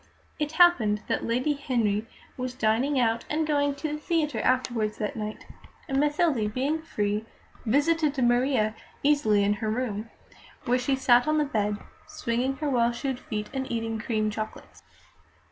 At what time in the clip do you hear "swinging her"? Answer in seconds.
12.07-12.67